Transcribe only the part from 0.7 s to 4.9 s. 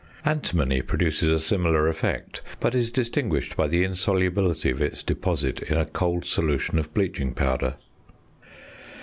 produces a similar effect, but is distinguished by the insolubility of